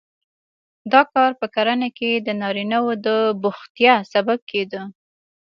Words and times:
دا 0.91 1.01
کار 1.13 1.31
په 1.41 1.47
کرنه 1.55 1.89
کې 1.97 2.11
د 2.15 2.27
نارینه 2.41 2.77
وو 2.83 2.93
د 3.05 3.07
بوختیا 3.41 3.93
سبب 4.13 4.39
کېده 4.49 4.81